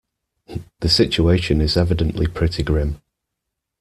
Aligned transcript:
The 0.79 0.89
situation 0.89 1.61
is 1.61 1.77
evidently 1.77 2.25
pretty 2.25 2.63
grim. 2.63 3.03